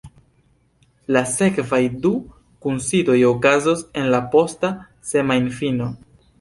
La 1.15 1.21
sekvaj 1.31 1.81
du 2.07 2.13
kunsidoj 2.67 3.19
okazos 3.35 3.87
en 4.03 4.11
la 4.17 4.25
posta 4.35 4.75
semajnfino. 5.15 5.95